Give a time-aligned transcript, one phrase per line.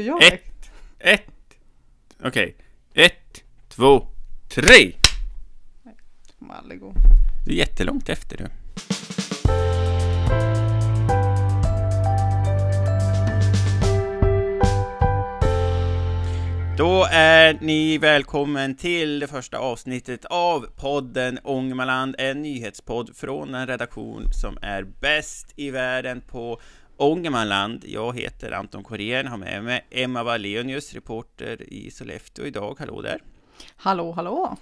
[0.00, 1.56] Ska jag Ett, ett,
[2.24, 2.56] okej.
[2.94, 4.06] Ett, två,
[4.48, 4.92] tre!
[6.38, 6.92] kommer aldrig gå.
[7.46, 8.44] Du är jättelångt efter du.
[16.78, 23.66] Då är ni välkommen till det första avsnittet av podden Ångermanland, en nyhetspodd från en
[23.66, 26.60] redaktion som är bäst i världen på
[27.00, 27.84] Ångermanland.
[27.86, 32.76] Jag heter Anton Korén, har med mig Emma Wallenius, reporter i Sollefteå idag.
[32.78, 33.22] Hallå där!
[33.76, 34.56] Hallå, hallå!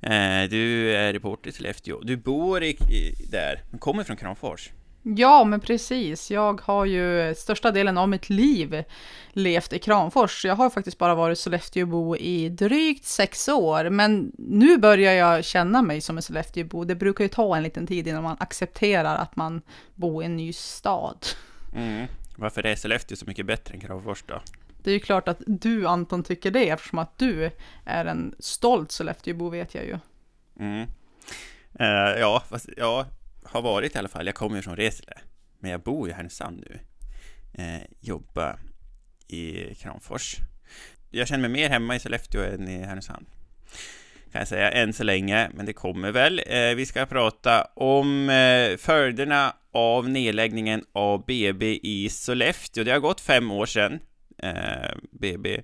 [0.00, 2.00] Eh, Du är reporter i Sollefteå.
[2.02, 4.70] Du bor i, i, där, men kommer från Kramfors.
[5.02, 6.30] Ja, men precis.
[6.30, 8.84] Jag har ju största delen av mitt liv
[9.32, 10.44] levt i Kramfors.
[10.44, 15.82] Jag har faktiskt bara varit Sollefteåbo i drygt sex år, men nu börjar jag känna
[15.82, 16.84] mig som en Sollefteåbo.
[16.84, 19.62] Det brukar ju ta en liten tid innan man accepterar att man
[19.94, 21.26] bor i en ny stad.
[21.76, 22.06] Mm.
[22.36, 24.42] Varför är Sollefteå så mycket bättre än Kramfors då?
[24.82, 27.50] Det är ju klart att du Anton tycker det eftersom att du
[27.84, 29.98] är en stolt Sollefteåbo vet jag ju.
[30.60, 30.88] Mm.
[31.78, 33.06] Eh, ja, fast jag
[33.44, 34.26] har varit i alla fall.
[34.26, 35.18] Jag kommer ju från Resele,
[35.58, 36.78] men jag bor i Härnösand nu.
[37.52, 38.58] Eh, jobbar
[39.28, 40.36] i Kramfors.
[41.10, 43.26] Jag känner mig mer hemma i Sollefteå än i Härnösand.
[44.32, 46.42] Kan jag säga, än så länge, men det kommer väl.
[46.46, 52.84] Eh, vi ska prata om eh, följderna av nedläggningen av BB i Sollefteå.
[52.84, 54.00] Det har gått fem år sedan
[54.42, 55.62] eh, BB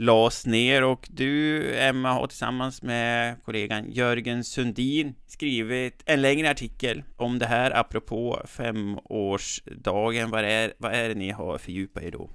[0.00, 7.02] lades ner och du, Emma, har tillsammans med kollegan Jörgen Sundin skrivit en längre artikel
[7.16, 10.30] om det här apropå femårsdagen.
[10.30, 12.30] Vad är, vad är det ni har fördjupat er då?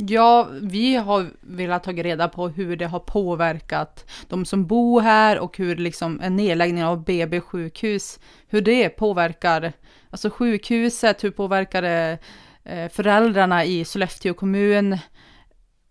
[0.00, 5.38] Ja, vi har velat ta reda på hur det har påverkat de som bor här
[5.38, 9.72] och hur liksom en nedläggning av BB sjukhus, hur det påverkar,
[10.10, 12.18] alltså sjukhuset, hur påverkar det
[12.64, 14.98] eh, föräldrarna i Sollefteå kommun?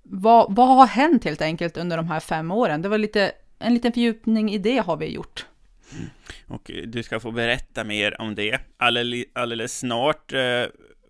[0.03, 2.81] Vad, vad har hänt helt enkelt under de här fem åren?
[2.81, 5.45] Det var lite, en liten fördjupning i det har vi gjort.
[5.91, 6.09] Mm.
[6.47, 10.33] Och du ska få berätta mer om det alldeles, alldeles snart.
[10.33, 10.63] Eh,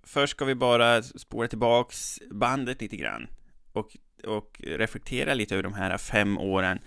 [0.08, 3.28] Först ska vi bara spåra tillbaks bandet lite grann
[3.74, 6.80] och, och reflektera lite över de här fem åren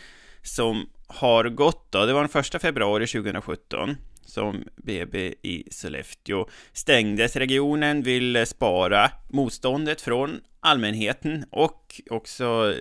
[0.42, 2.06] som har gått då.
[2.06, 7.36] Det var den första februari 2017 som BB i Sollefteå stängdes.
[7.36, 12.74] Regionen vill spara motståndet från allmänheten och också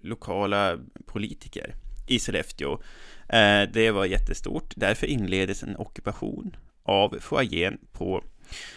[0.00, 1.74] lokala politiker
[2.08, 2.72] i Sollefteå.
[3.28, 4.72] Eh, det var jättestort.
[4.76, 8.24] Därför inleddes en ockupation av foajén på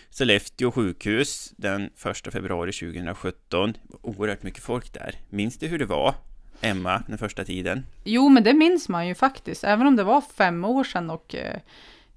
[0.10, 3.78] Sollefteå sjukhus den 1 februari 2017.
[4.02, 5.16] Oerhört mycket folk där.
[5.30, 6.16] Minns du hur det var,
[6.62, 7.86] Emma, den första tiden?
[8.04, 9.64] Jo, men det minns man ju faktiskt.
[9.64, 11.60] Även om det var fem år sedan och eh,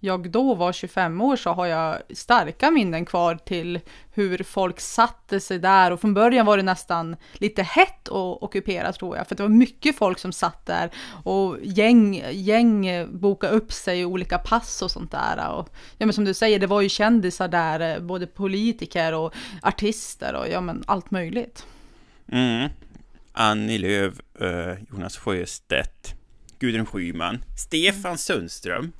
[0.00, 3.80] jag då var 25 år så har jag starka minnen kvar till
[4.12, 8.92] hur folk satte sig där och från början var det nästan lite hett att ockupera
[8.92, 10.90] tror jag, för det var mycket folk som satt där
[11.24, 15.48] och gäng, gäng bokade upp sig i olika pass och sånt där.
[15.48, 15.68] Och,
[15.98, 20.34] ja, men som du säger, det var ju kändisar där, eh, både politiker och artister
[20.34, 21.66] och ja, men allt möjligt.
[22.32, 22.70] Mm.
[23.32, 26.14] Annie Lööf, eh, Jonas Sjöstedt,
[26.58, 28.92] Gudrun Schyman, Stefan Sundström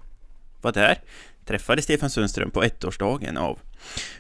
[0.63, 0.99] var där.
[1.45, 3.59] Träffade Stefan Sundström på ettårsdagen av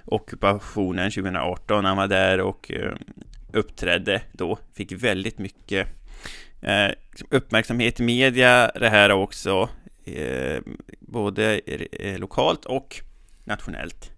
[0.04, 1.84] ockupationen 2018.
[1.84, 2.92] Han var där och eh,
[3.52, 4.58] uppträdde då.
[4.74, 5.88] Fick väldigt mycket
[6.60, 9.68] eh, liksom uppmärksamhet i media det här också.
[10.04, 10.62] Eh,
[11.00, 11.58] både
[11.92, 13.00] eh, lokalt och
[13.44, 14.10] nationellt.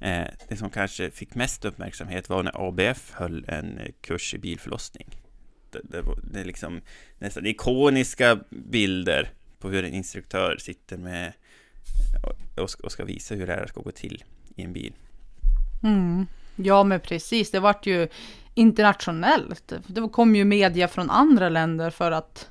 [0.00, 4.38] Eh, det som kanske fick mest uppmärksamhet var när ABF höll en eh, kurs i
[4.38, 5.08] bilförlossning.
[5.70, 6.80] Det, det, det är liksom
[7.18, 11.32] nästan ikoniska bilder på hur en instruktör sitter med
[12.56, 14.24] och ska, visa hur det här ska gå till
[14.56, 14.92] i en bil.
[15.82, 16.26] Mm.
[16.56, 17.50] Ja, men precis.
[17.50, 18.08] Det vart ju
[18.54, 19.72] internationellt.
[19.86, 22.50] Det kom ju media från andra länder för att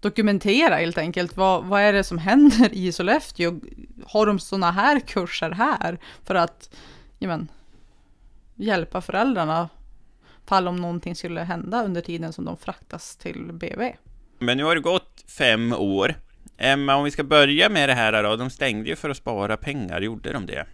[0.00, 1.36] dokumentera helt enkelt.
[1.36, 3.60] Vad, vad är det som händer i Sollefteå?
[4.06, 6.70] Har de sådana här kurser här för att
[7.18, 7.48] ja, men,
[8.54, 9.68] hjälpa föräldrarna
[10.46, 13.96] fall om någonting skulle hända under tiden som de fraktas till BB?
[14.38, 16.14] Men nu har det gått fem år.
[16.56, 18.36] Emma, om vi ska börja med det här då.
[18.36, 20.66] De stängde ju för att spara pengar, gjorde de det?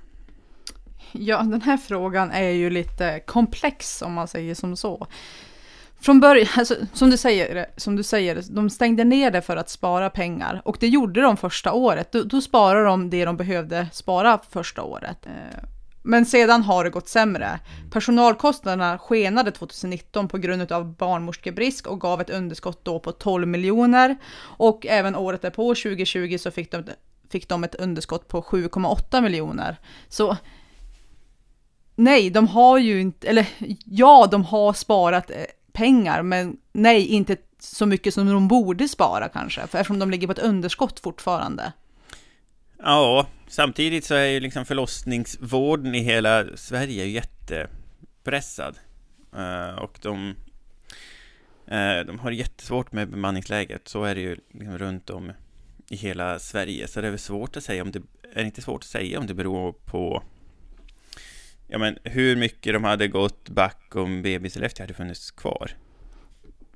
[1.13, 5.07] Ja, den här frågan är ju lite komplex om man säger som så.
[6.01, 9.71] Från början, alltså, som, du säger, som du säger, de stängde ner det för att
[9.71, 12.13] spara pengar och det gjorde de första året.
[12.13, 15.27] Då, då sparade de det de behövde spara första året.
[15.27, 15.59] Eh,
[16.03, 17.61] men sedan har det gått sämre.
[17.91, 24.17] Personalkostnaderna skenade 2019 på grund av barnmorskebrist och gav ett underskott då på 12 miljoner.
[24.41, 26.85] Och även året därpå, 2020, så fick de,
[27.31, 29.77] fick de ett underskott på 7,8 miljoner.
[30.09, 30.37] Så
[31.97, 33.47] nej, de har ju inte, eller
[33.85, 35.37] ja, de har sparat eh,
[35.73, 40.27] pengar, men nej, inte så mycket som de borde spara kanske, för eftersom de ligger
[40.27, 41.73] på ett underskott fortfarande.
[42.83, 48.79] Ja, samtidigt så är ju liksom förlossningsvården i hela Sverige jättepressad.
[49.37, 50.29] Uh, och de,
[51.73, 55.33] uh, de har jättesvårt med bemanningsläget, så är det ju liksom runt om
[55.91, 56.89] i hela Sverige.
[56.89, 58.03] Så det är väl svårt att säga om det,
[58.35, 60.23] är inte svårt att säga om det beror på
[61.69, 65.71] ja, men hur mycket de hade gått back om BB Sollefteå hade funnits kvar.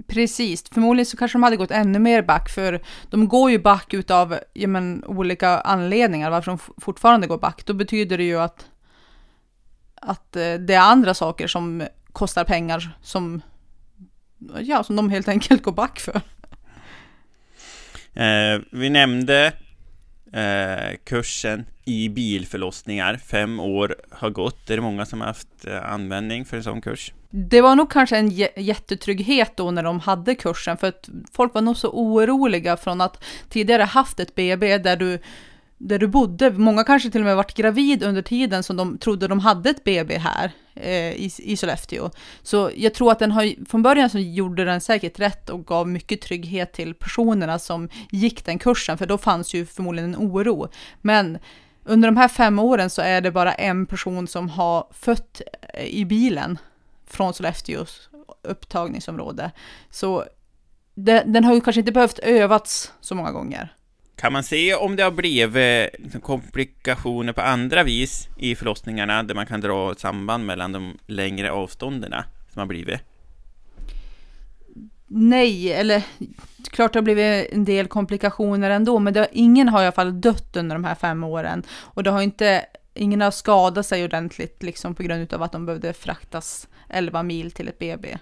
[0.06, 2.80] Precis, förmodligen så kanske de hade gått ännu mer back, för
[3.10, 7.62] de går ju back utav ja, men, olika anledningar varför de fortfarande går back.
[7.66, 8.66] Då betyder det ju att,
[9.94, 11.82] att eh, det är andra saker som
[12.12, 13.42] kostar pengar som,
[14.60, 16.20] ja, som de helt enkelt går back för.
[18.14, 19.52] Eh, vi nämnde
[20.32, 23.16] eh, kursen i bilförlossningar.
[23.16, 24.70] Fem år har gått.
[24.70, 27.12] Är det många som har haft eh, användning för en sån kurs?
[27.30, 31.62] Det var nog kanske en jättetrygghet då när de hade kursen, för att folk var
[31.62, 35.18] nog så oroliga från att tidigare haft ett BB där du
[35.78, 36.50] där du bodde.
[36.50, 39.84] Många kanske till och med varit gravid under tiden som de trodde de hade ett
[39.84, 42.10] BB här eh, i, i Sollefteå.
[42.42, 45.88] Så jag tror att den har, från början så gjorde den säkert rätt och gav
[45.88, 50.68] mycket trygghet till personerna som gick den kursen, för då fanns ju förmodligen en oro.
[51.00, 51.38] Men
[51.84, 55.40] under de här fem åren så är det bara en person som har fött
[55.74, 56.58] eh, i bilen
[57.06, 58.08] från Sollefteås
[58.42, 59.50] upptagningsområde.
[59.90, 60.24] Så
[60.94, 63.74] det, den har ju kanske inte behövt övats så många gånger.
[64.16, 69.34] Kan man se om det har blivit liksom, komplikationer på andra vis i förlossningarna, där
[69.34, 72.14] man kan dra ett samband mellan de längre avstånden
[72.52, 73.00] som har blivit?
[75.06, 76.02] Nej, eller
[76.70, 80.20] klart det har blivit en del komplikationer ändå, men det, ingen har i alla fall
[80.20, 81.62] dött under de här fem åren.
[81.70, 85.66] Och det har inte, ingen har skadat sig ordentligt liksom på grund av att de
[85.66, 88.18] behövde fraktas 11 mil till ett BB.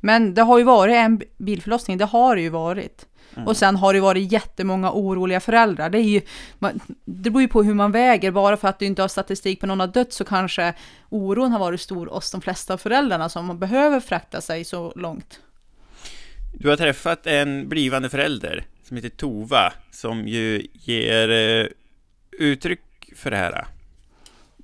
[0.00, 3.06] Men det har ju varit en bilförlossning, det har det ju varit.
[3.36, 3.48] Mm.
[3.48, 5.90] Och sen har det varit jättemånga oroliga föräldrar.
[5.90, 6.20] Det, är ju,
[6.58, 8.30] man, det beror ju på hur man väger.
[8.30, 10.74] Bara för att du inte har statistik på någon har dött så kanske
[11.08, 15.40] oron har varit stor hos de flesta föräldrarna som behöver frakta sig så långt.
[16.52, 21.66] Du har träffat en blivande förälder som heter Tova, som ju ger eh,
[22.38, 22.80] uttryck
[23.16, 23.66] för det här.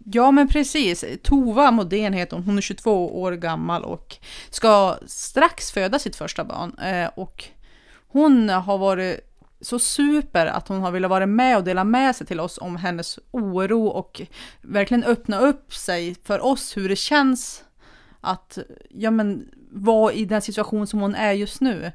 [0.05, 1.05] Ja, men precis.
[1.23, 2.45] Tova Modén heter hon.
[2.45, 4.17] Hon är 22 år gammal och
[4.51, 6.79] ska strax föda sitt första barn.
[6.79, 7.45] Eh, och
[8.13, 9.21] hon har varit
[9.61, 12.77] så super att hon har velat vara med och dela med sig till oss om
[12.77, 14.21] hennes oro och
[14.63, 17.65] verkligen öppna upp sig för oss hur det känns
[18.21, 18.59] att
[18.91, 21.93] ja, men, vara i den situation som hon är just nu.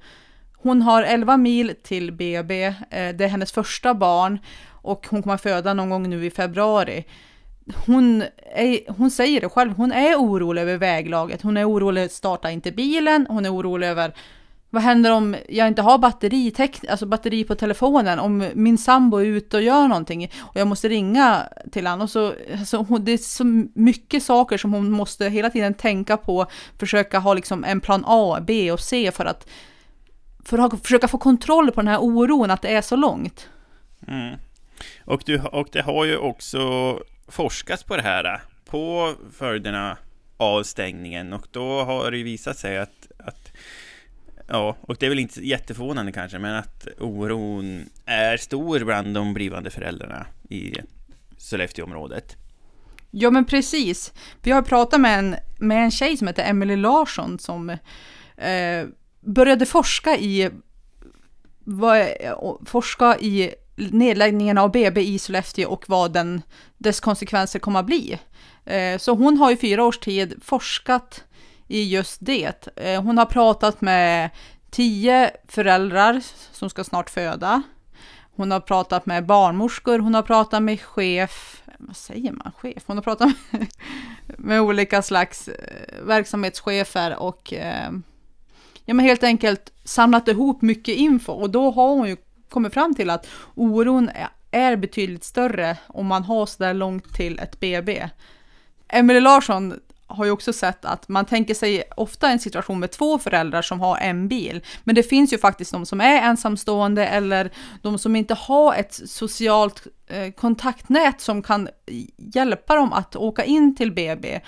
[0.58, 4.40] Hon har 11 mil till BB, eh, det är hennes första barn
[4.70, 7.06] och hon kommer föda någon gång nu i februari.
[7.86, 8.24] Hon,
[8.56, 12.52] är, hon säger det själv, hon är orolig över väglaget, hon är orolig, att starta
[12.52, 14.14] inte bilen, hon är orolig över
[14.76, 16.54] vad händer om jag inte har batteri,
[16.90, 18.20] alltså batteri på telefonen?
[18.20, 22.08] Om min sambo är ute och gör någonting och jag måste ringa till honom.
[22.08, 23.44] Så, alltså, det är så
[23.74, 26.46] mycket saker som hon måste hela tiden tänka på,
[26.80, 29.48] försöka ha liksom en plan A, B och C för att,
[30.46, 33.50] för att försöka få kontroll på den här oron att det är så långt.
[34.08, 34.36] Mm.
[35.06, 36.60] Och, du, och det har ju också
[37.28, 39.98] forskats på det här, på följderna
[40.38, 43.52] av stängningen och då har det ju visat sig att, att
[44.48, 49.34] Ja, och det är väl inte jätteförvånande kanske, men att oron är stor bland de
[49.34, 50.74] blivande föräldrarna i
[51.38, 52.36] Sollefteåområdet.
[53.12, 54.14] Ja, men precis.
[54.42, 57.70] Vi har pratat med en, med en tjej som heter Emily Larsson som
[58.38, 58.86] eh,
[59.22, 60.50] började forska i,
[61.60, 62.08] vad,
[62.66, 66.42] forska i nedläggningen av BB i Sollefteå och vad den,
[66.78, 68.20] dess konsekvenser kommer att bli.
[68.66, 71.24] Eh, så hon har i fyra års tid forskat
[71.68, 72.68] i just det.
[72.76, 74.30] Eh, hon har pratat med
[74.70, 77.62] tio föräldrar som ska snart föda.
[78.36, 82.84] Hon har pratat med barnmorskor, hon har pratat med chef, vad säger man, chef?
[82.86, 83.68] Hon har pratat med,
[84.38, 87.92] med olika slags eh, verksamhetschefer och eh,
[88.86, 92.18] ja, men helt enkelt samlat ihop mycket info och då har hon ju
[92.50, 94.10] kommit fram till att oron
[94.52, 98.10] är betydligt större om man har så där långt till ett BB.
[98.88, 99.80] Emelie Larsson
[100.16, 103.80] har ju också sett att man tänker sig ofta en situation med två föräldrar som
[103.80, 104.62] har en bil.
[104.84, 108.94] Men det finns ju faktiskt de som är ensamstående eller de som inte har ett
[109.06, 111.70] socialt eh, kontaktnät som kan
[112.18, 114.40] hjälpa dem att åka in till BB.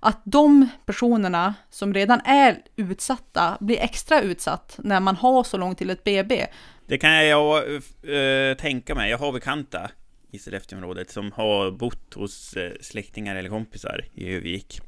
[0.00, 5.78] Att de personerna som redan är utsatta blir extra utsatt när man har så långt
[5.78, 6.46] till ett BB.
[6.86, 9.10] Det kan jag äh, tänka mig.
[9.10, 9.90] Jag har bekanta
[10.30, 14.80] i Sollefteåområdet som har bott hos eh, släktingar eller kompisar i Övik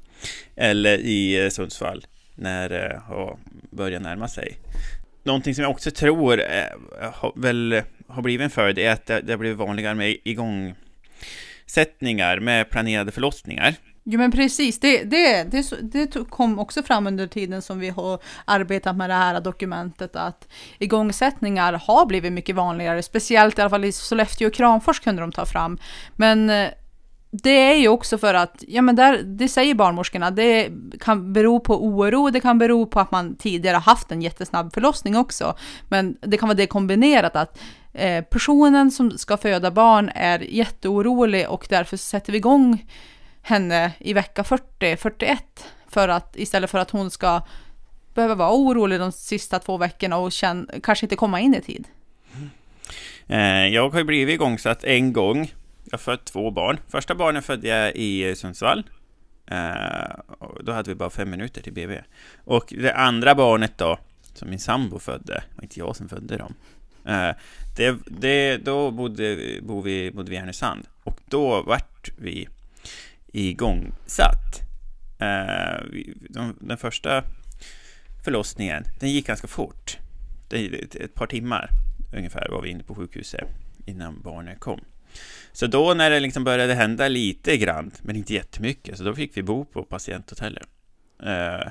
[0.57, 3.39] eller i eh, Sundsvall när det har
[3.71, 4.59] börjat närma sig.
[5.25, 6.47] Någonting som jag också tror eh,
[7.12, 12.41] har, väl har blivit en följd är att det, det har blivit vanligare med igångsättningar
[12.41, 13.75] med planerade förlossningar.
[14.05, 18.19] Jo men precis, det, det, det, det kom också fram under tiden som vi har
[18.45, 20.49] arbetat med det här dokumentet att
[20.79, 25.33] igångsättningar har blivit mycket vanligare, speciellt i alla fall i Sollefteå och Kramfors kunde de
[25.33, 25.79] ta fram.
[26.17, 26.50] Men
[27.30, 30.70] det är ju också för att, ja men där, det säger barnmorskorna, det
[31.00, 35.16] kan bero på oro, det kan bero på att man tidigare haft en jättesnabb förlossning
[35.16, 35.56] också.
[35.88, 37.58] Men det kan vara det kombinerat att
[37.92, 42.87] eh, personen som ska föda barn är jätteorolig och därför sätter vi igång
[43.42, 47.42] henne i vecka 40, 41 för att istället för att hon ska
[48.14, 51.88] behöva vara orolig de sista två veckorna och känn, kanske inte komma in i tid.
[53.26, 55.50] Eh, jag har ju blivit igångsatt en gång.
[55.90, 56.78] Jag har fött två barn.
[56.88, 58.85] Första barnet födde jag i Sundsvall.
[59.47, 60.16] Eh,
[60.61, 62.02] då hade vi bara fem minuter till BB.
[62.44, 63.99] Och det andra barnet då,
[64.35, 66.54] som min sambo födde, och inte jag som födde dem.
[67.06, 67.30] Eh,
[67.76, 70.87] det, det, då bodde, bodde, vi, bodde vi i Härnösand.
[71.04, 72.49] Och då vart vi
[73.32, 74.61] igångsatt.
[75.18, 75.85] Eh,
[76.61, 77.25] den första
[78.25, 79.99] förlossningen, den gick ganska fort.
[80.50, 81.70] Ett par timmar
[82.12, 83.49] ungefär var vi inne på sjukhuset
[83.87, 84.80] innan barnet kom.
[85.52, 89.37] Så då när det liksom började hända lite grann, men inte jättemycket, så då fick
[89.37, 90.69] vi bo på patienthotellet
[91.23, 91.67] eh,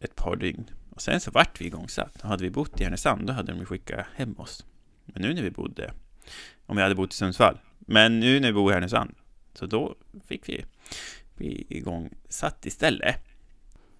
[0.00, 0.70] ett par dygn.
[0.90, 2.22] Och sen så vart vi igångsatt.
[2.22, 4.64] Och hade vi bott i Härnösand, då hade de skickat hem oss.
[5.04, 5.92] Men nu när vi bodde,
[6.66, 9.14] om vi hade bott i Sundsvall, men nu när vi bor i Härnösand,
[9.54, 9.94] så då
[10.28, 10.64] fick vi
[11.34, 13.16] bli igångsatt istället.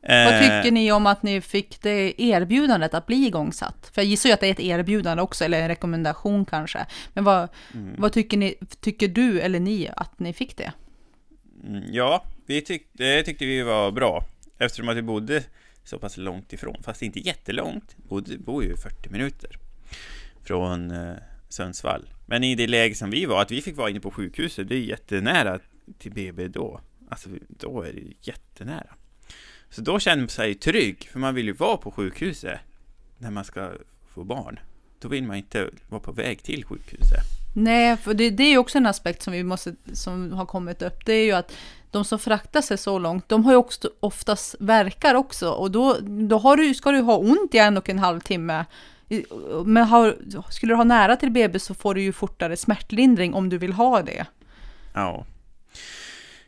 [0.09, 3.91] Vad eh, tycker ni om att ni fick det erbjudandet att bli igångsatt?
[3.95, 6.87] För jag gissar ju att det är ett erbjudande också, eller en rekommendation kanske.
[7.13, 7.95] Men vad, mm.
[7.99, 10.73] vad tycker, ni, tycker du eller ni att ni fick det?
[11.67, 14.25] Mm, ja, vi tyck, det tyckte vi var bra.
[14.59, 15.43] Eftersom att vi bodde
[15.85, 17.97] så pass långt ifrån, fast inte jättelångt.
[18.27, 19.59] Vi bor ju 40 minuter
[20.43, 21.15] från eh,
[21.49, 22.09] Sundsvall.
[22.27, 24.75] Men i det läge som vi var, att vi fick vara inne på sjukhuset, det
[24.75, 25.59] är jättenära
[25.99, 26.81] till BB då.
[27.09, 28.95] Alltså, då är det jättenära.
[29.75, 32.59] Så då känner man sig trygg, för man vill ju vara på sjukhuset
[33.19, 33.71] när man ska
[34.15, 34.61] få barn.
[34.99, 37.23] Då vill man inte vara på väg till sjukhuset.
[37.55, 40.83] Nej, för det, det är ju också en aspekt som vi måste, som har kommit
[40.83, 41.05] upp.
[41.07, 41.53] Det är ju att
[41.91, 45.97] de som fraktar sig så långt, de har ju också oftast verkar också och då,
[46.01, 48.65] då har du, ska du ha ont i en och en halv timme.
[49.65, 50.17] Men har,
[50.51, 53.73] skulle du ha nära till BB så får du ju fortare smärtlindring om du vill
[53.73, 54.27] ha det.
[54.95, 55.27] Ja.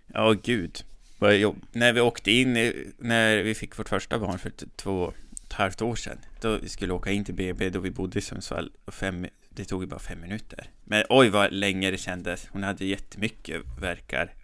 [0.06, 0.84] Ja, gud.
[1.18, 2.52] När vi åkte in,
[2.98, 5.14] när vi fick vårt första barn för två och
[5.46, 8.22] ett halvt år sedan, då vi skulle åka in till BB, då vi bodde i
[8.22, 10.70] Sundsvall, och fem, det tog ju bara fem minuter.
[10.84, 12.48] Men oj vad länge det kändes.
[12.50, 14.34] Hon hade jättemycket verkar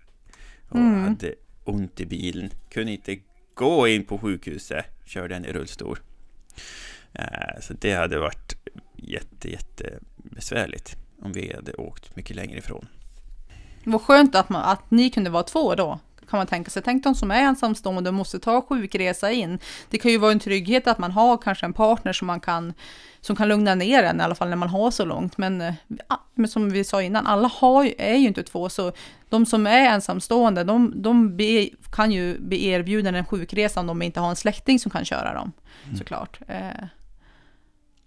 [0.68, 1.00] och mm.
[1.00, 2.50] hade ont i bilen.
[2.70, 3.18] Kunde inte
[3.54, 5.98] gå in på sjukhuset, körde en i rullstol.
[7.12, 8.56] Eh, så det hade varit
[8.96, 12.86] jätte, jätte besvärligt om vi hade åkt mycket längre ifrån.
[13.84, 16.00] Vad skönt att, man, att ni kunde vara två då,
[16.32, 16.82] kan man tänka sig.
[16.82, 19.58] Tänk de som är ensamstående och måste ta sjukresa in.
[19.90, 22.72] Det kan ju vara en trygghet att man har kanske en partner som man kan
[23.20, 25.38] som kan lugna ner en i alla fall när man har så långt.
[25.38, 25.74] Men, eh,
[26.08, 28.92] ja, men som vi sa innan, alla har, är ju inte två, så
[29.28, 34.02] de som är ensamstående, de, de be, kan ju bli erbjudna en sjukresa om de
[34.02, 35.52] inte har en släkting som kan köra dem,
[35.84, 35.96] mm.
[35.96, 36.40] såklart.
[36.48, 36.84] Eh,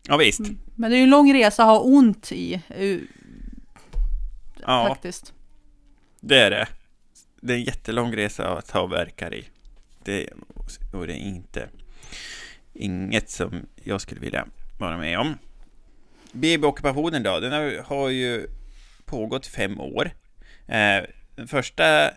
[0.08, 0.41] ja, visst.
[0.75, 3.01] Men det är ju en lång resa att ha ont i, uh,
[4.62, 4.86] ja.
[4.88, 5.34] faktiskt.
[6.20, 6.67] Det är det.
[7.46, 9.46] Det är en jättelång resa att ha verkar i.
[10.04, 10.30] Det
[10.94, 11.70] vore inte
[12.74, 14.48] inget som jag skulle vilja
[14.80, 15.38] vara med om.
[16.32, 18.48] BB-ockupationen då, den har ju
[19.06, 20.12] pågått fem år.
[20.68, 21.04] Eh,
[21.36, 22.12] den första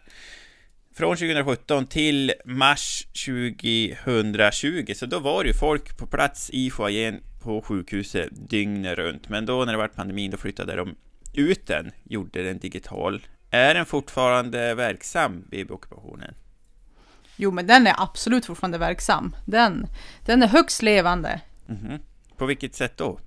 [0.95, 7.21] från 2017 till mars 2020, så då var det ju folk på plats i foajén
[7.43, 9.29] på sjukhuset dygnet runt.
[9.29, 10.97] Men då när det var pandemin, då flyttade de
[11.35, 16.35] ut den, gjorde den digital är den fortfarande verksam, BB-ockupationen?
[17.37, 19.37] Jo, men den är absolut fortfarande verksam.
[19.47, 19.87] Den,
[20.25, 21.41] den är högst levande.
[21.69, 22.01] Mm -hmm.
[22.37, 23.19] På vilket sätt då?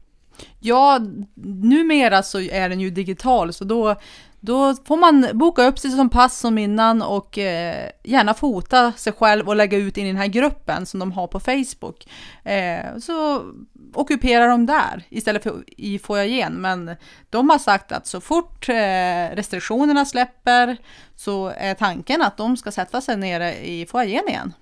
[0.60, 1.00] Ja,
[1.44, 3.96] numera så är den ju digital, så då,
[4.44, 9.14] då får man boka upp sig som pass som innan och eh, gärna fota sig
[9.14, 12.08] själv och lägga ut in i den här gruppen som de har på Facebook.
[12.44, 13.46] Eh, så
[13.94, 16.54] ockuperar de där istället för i foajén.
[16.54, 16.96] Men
[17.30, 20.78] de har sagt att så fort eh, restriktionerna släpper
[21.16, 24.54] så är tanken att de ska sätta sig nere i foajén igen.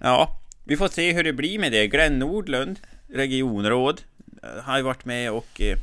[0.00, 1.86] Ja, vi får se hur det blir med det.
[1.86, 4.00] Glenn Nordlund, regionråd,
[4.62, 5.76] har ju varit med och eh,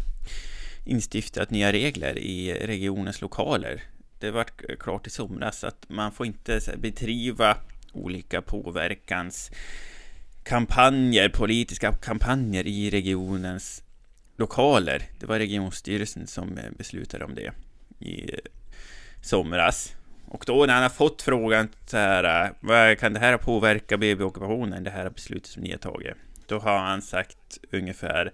[0.86, 3.84] instiftat nya regler i regionens lokaler.
[4.20, 4.46] Det var
[4.80, 7.58] klart i somras att man får inte bedriva
[7.94, 13.84] olika påverkanskampanjer, politiska kampanjer i regionens
[14.38, 15.04] lokaler.
[15.20, 17.52] Det var regionstyrelsen som eh, beslutade om det
[18.00, 18.40] i eh,
[19.22, 19.96] somras.
[20.28, 23.98] Och då när han har fått frågan så här, eh, vad kan det här påverka
[23.98, 26.14] BB-ockupationen, det här beslutet som ni har tagit?
[26.48, 28.32] Då har han sagt ungefär, eh,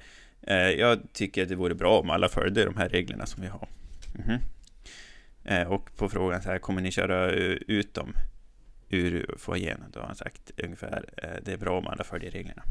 [0.77, 3.67] jag tycker att det vore bra om alla följde de här reglerna som vi har.
[4.15, 4.39] Mm -hmm.
[5.62, 8.13] eh, och på frågan så här, kommer ni köra ut dem
[8.89, 9.83] ur foajén?
[9.93, 12.63] Då har han sagt ungefär, eh, det är bra om alla följer reglerna.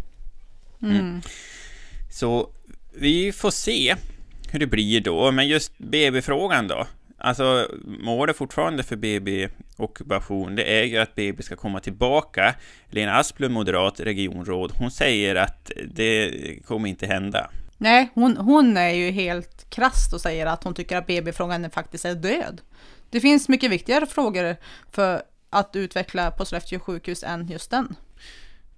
[0.82, 0.96] Mm.
[0.96, 1.20] Mm.
[2.10, 2.50] Så
[2.92, 3.96] vi får se
[4.52, 6.86] hur det blir då, men just BB-frågan då?
[7.20, 12.54] Alltså, målet fortfarande för BB-ockupation, det är ju att BB ska komma tillbaka.
[12.90, 16.30] Lena Asplund, moderat regionråd, hon säger att det
[16.66, 17.50] kommer inte hända.
[17.78, 22.04] Nej, hon, hon är ju helt krasst och säger att hon tycker att BB-frågan faktiskt
[22.04, 22.60] är död.
[23.10, 24.56] Det finns mycket viktigare frågor
[24.92, 27.96] för att utveckla på Sollefteå sjukhus än just den.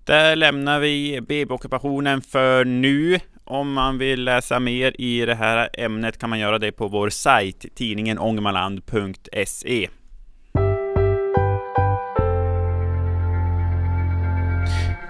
[0.05, 3.21] Där lämnar vi BB-ockupationen för nu.
[3.45, 7.11] Om man vill läsa mer i det här ämnet kan man göra det på vår
[7.11, 9.89] sajt, tidningen ångermanland.se.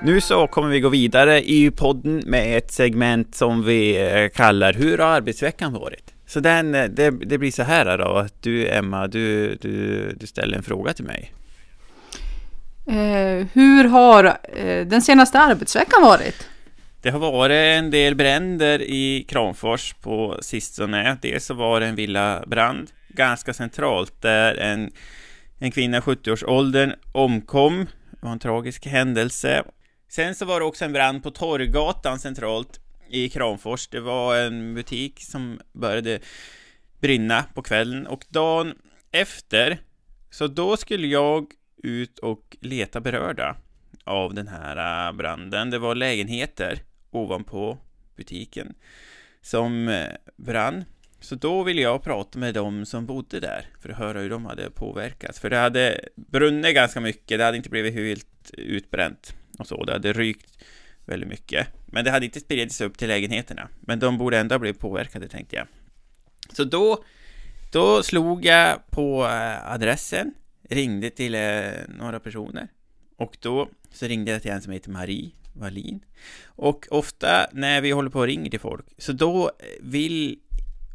[0.04, 4.72] Nu så kommer vi gå vidare i podden med ett segment som vi eh, kallar
[4.72, 6.14] Hur har arbetsveckan varit?
[6.26, 10.26] Så den, eh, det, det blir så här då, att du Emma, du, du, du
[10.26, 11.32] ställer en fråga till mig.
[12.86, 16.48] Eh, hur har eh, den senaste arbetsveckan varit?
[17.02, 21.18] Det har varit en del bränder i Kramfors på sistone.
[21.23, 24.90] Dels så var det en villabrand ganska centralt där en,
[25.59, 27.87] en kvinna i 70-årsåldern omkom.
[28.11, 29.64] Det var en tragisk händelse.
[30.09, 33.88] Sen så var det också en brand på Torggatan centralt i Kramfors.
[33.88, 36.18] Det var en butik som började
[37.00, 38.75] brinna på kvällen och dagen
[39.12, 39.78] efter
[40.30, 41.47] så då skulle jag
[41.82, 43.56] ut och leta berörda
[44.04, 45.71] av den här äh, branden.
[45.71, 46.82] Det var lägenheter
[47.12, 47.78] ovanpå
[48.16, 48.75] butiken
[49.40, 50.85] som eh, brann.
[51.21, 54.45] Så då ville jag prata med dem som bodde där för att höra hur de
[54.47, 55.41] hade påverkats.
[55.41, 59.84] För det hade brunnit ganska mycket, det hade inte blivit helt utbränt och så.
[59.84, 60.65] Det hade rykt
[61.04, 61.67] väldigt mycket.
[61.86, 63.69] Men det hade inte spridits upp till lägenheterna.
[63.80, 65.67] Men de borde ändå ha blivit påverkade tänkte jag.
[66.52, 67.04] Så då,
[67.73, 70.34] då slog jag på eh, adressen,
[70.69, 72.69] ringde till eh, några personer
[73.17, 76.04] och då så ringde jag till en som heter Marie Wallin.
[76.45, 80.38] Och ofta när vi håller på och ringer till folk, så då eh, vill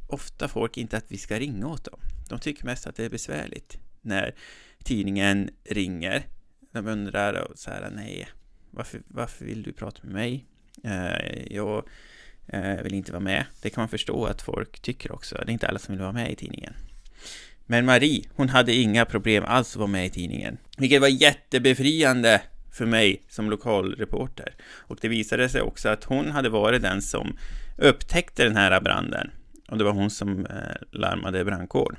[0.07, 1.99] ofta folk inte att vi ska ringa åt dem.
[2.29, 4.35] De tycker mest att det är besvärligt när
[4.83, 6.27] tidningen ringer.
[6.71, 8.27] De undrar så här, nej,
[8.71, 10.45] varför, varför vill du prata med mig?
[10.83, 11.87] Eh, jag
[12.47, 13.45] eh, vill inte vara med.
[13.61, 15.35] Det kan man förstå att folk tycker också.
[15.35, 16.73] Det är inte alla som vill vara med i tidningen.
[17.65, 20.57] Men Marie, hon hade inga problem alls att vara med i tidningen.
[20.77, 24.55] Vilket var jättebefriande för mig som lokalreporter.
[24.61, 27.37] Och det visade sig också att hon hade varit den som
[27.77, 29.31] upptäckte den här branden.
[29.69, 30.55] Och det var hon som eh,
[30.91, 31.97] larmade brandkår.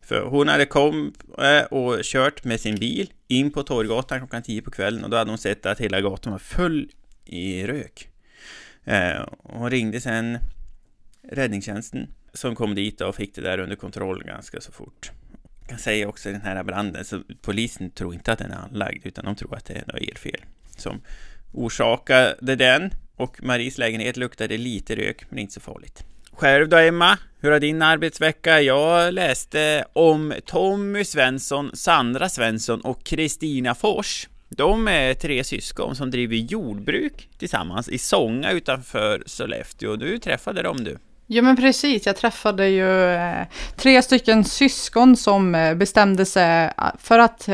[0.00, 4.62] För hon hade kommit eh, och kört med sin bil in på Torggatan klockan 10
[4.62, 6.90] på kvällen och då hade hon sett att hela gatan var full
[7.24, 8.08] i rök.
[8.84, 10.38] Eh, hon ringde sen
[11.28, 15.12] räddningstjänsten som kom dit och fick det där under kontroll ganska så fort.
[15.66, 18.56] Jag kan säga också i den här branden, så polisen tror inte att den är
[18.56, 20.44] anlagd, utan de tror att det är något elfel
[20.76, 21.00] som
[21.52, 22.90] orsakade den.
[23.16, 26.04] Och Maries lägenhet luktade lite rök, men inte så farligt.
[26.32, 28.60] Själv då Emma, hur har din arbetsvecka?
[28.60, 34.28] Jag läste om Tommy Svensson, Sandra Svensson och Kristina Fors.
[34.48, 39.96] De är tre syskon som driver jordbruk tillsammans i Sånga utanför Sollefteå.
[39.96, 40.98] Du träffade dem du.
[41.26, 46.84] Ja men precis, jag träffade ju eh, tre stycken syskon som eh, bestämde sig eh,
[46.98, 47.48] för att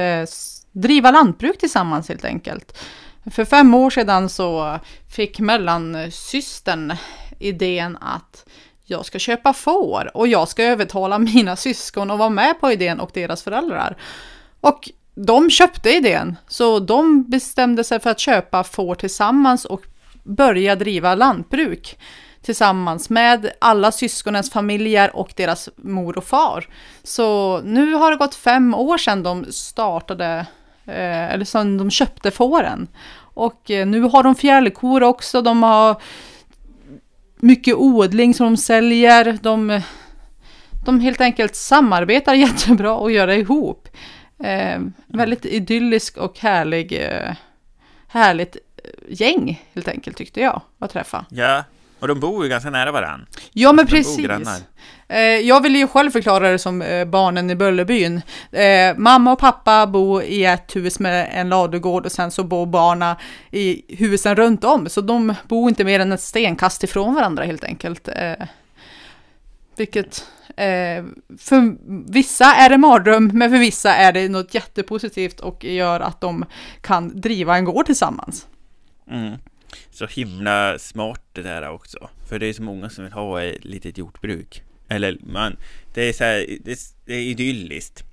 [0.72, 2.78] driva lantbruk tillsammans helt enkelt.
[3.30, 4.78] För fem år sedan så
[5.08, 6.96] fick mellansystern
[7.38, 8.44] idén att
[8.84, 13.00] jag ska köpa får och jag ska övertala mina syskon att vara med på idén
[13.00, 13.96] och deras föräldrar.
[14.60, 19.82] Och de köpte idén, så de bestämde sig för att köpa får tillsammans och
[20.22, 21.98] börja driva lantbruk
[22.42, 26.68] tillsammans med alla syskonens familjer och deras mor och far.
[27.02, 30.46] Så nu har det gått fem år sedan de startade,
[30.86, 32.88] eh, eller sedan de köpte fåren.
[33.34, 36.02] Och eh, nu har de fjällkor också, de har
[37.36, 39.38] mycket odling som de säljer.
[39.42, 39.80] De,
[40.84, 43.88] de helt enkelt samarbetar jättebra och gör det ihop.
[44.44, 47.34] Eh, väldigt idyllisk och härlig, eh,
[48.08, 51.24] härligt eh, gäng helt enkelt tyckte jag att träffa.
[51.28, 51.64] Ja,
[52.00, 53.26] och de bor ju ganska nära varann.
[53.52, 54.28] Ja, men De precis.
[55.10, 58.22] Eh, jag vill ju själv förklara det som eh, barnen i Bullerbyn.
[58.52, 62.66] Eh, mamma och pappa bor i ett hus med en ladugård och sen så bor
[62.66, 63.16] barna
[63.50, 64.88] i husen runt om.
[64.88, 68.08] Så de bor inte mer än ett stenkast ifrån varandra helt enkelt.
[69.76, 70.24] Vilket
[71.38, 71.76] för
[72.12, 76.44] vissa är det mardröm, men för vissa är det något jättepositivt och gör att de
[76.80, 78.46] kan driva en gård tillsammans.
[79.10, 79.38] Mm.
[79.90, 82.08] Så himla smart det där också.
[82.28, 84.62] För det är så många som vill ha ett litet jordbruk.
[84.88, 85.56] Eller man,
[85.94, 88.04] det är så här, det, det är idylliskt.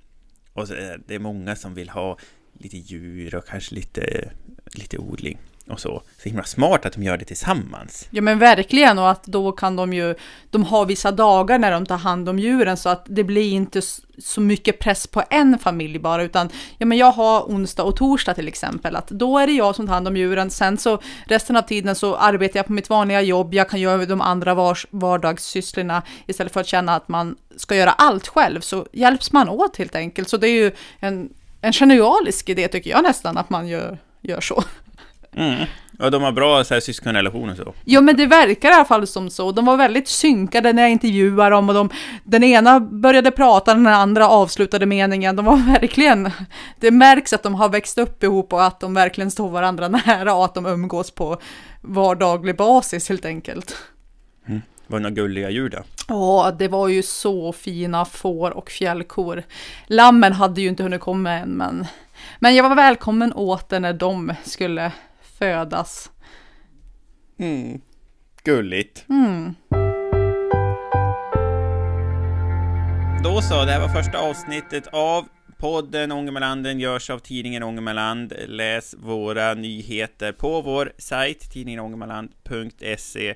[0.52, 2.18] Och så är det många som vill ha
[2.58, 4.32] lite djur och kanske lite,
[4.74, 5.38] lite odling
[5.70, 6.02] och så.
[6.22, 8.08] Så himla smart att de gör det tillsammans.
[8.10, 10.14] Ja men verkligen och att då kan de ju,
[10.50, 13.82] de har vissa dagar när de tar hand om djuren så att det blir inte
[14.18, 18.34] så mycket press på en familj bara utan ja men jag har onsdag och torsdag
[18.34, 21.56] till exempel att då är det jag som tar hand om djuren sen så resten
[21.56, 24.86] av tiden så arbetar jag på mitt vanliga jobb, jag kan göra de andra vars,
[24.90, 29.76] vardagssysslorna istället för att känna att man ska göra allt själv så hjälps man åt
[29.76, 31.28] helt enkelt så det är ju en,
[31.60, 34.64] en genialisk idé tycker jag nästan att man gör, gör så.
[35.38, 35.64] Mm.
[35.98, 37.74] Och de har bra så här, syskonrelation och så.
[37.84, 39.52] Ja, men det verkar i alla fall som så.
[39.52, 41.90] De var väldigt synkade när jag intervjuade dem och de,
[42.24, 45.36] den ena började prata, den andra avslutade meningen.
[45.36, 46.30] De var verkligen,
[46.80, 50.34] det märks att de har växt upp ihop och att de verkligen står varandra nära
[50.34, 51.40] och att de umgås på
[51.80, 53.76] vardaglig basis helt enkelt.
[54.90, 55.78] Var det några gulliga djur då?
[56.08, 59.42] Ja, det var ju så fina får och fjällkor.
[59.86, 61.86] Lammen hade ju inte hunnit komma än, men,
[62.38, 64.92] men jag var välkommen åt det när de skulle
[65.38, 66.10] födas.
[67.38, 67.80] Mm.
[68.44, 69.04] Gulligt.
[69.08, 69.54] Mm.
[73.24, 78.32] Då så, det här var första avsnittet av podden Ångermanlanden görs av tidningen Ångermanland.
[78.46, 83.34] Läs våra nyheter på vår sajt tidningenångermanland.se.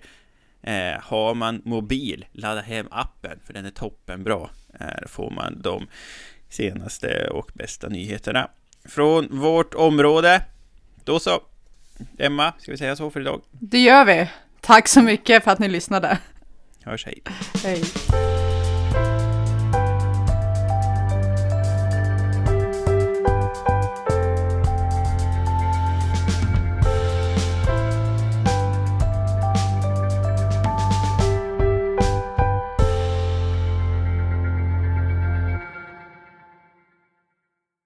[0.63, 4.51] Eh, har man mobil, ladda hem appen för den är toppenbra.
[4.81, 5.87] Här får man de
[6.49, 8.51] senaste och bästa nyheterna
[8.85, 10.45] från vårt område.
[11.05, 11.41] Då så,
[12.19, 13.43] Emma, ska vi säga så för idag?
[13.51, 14.29] Det gör vi.
[14.61, 16.19] Tack så mycket för att ni lyssnade.
[16.85, 17.23] Hörs hej.
[17.65, 17.83] Hej.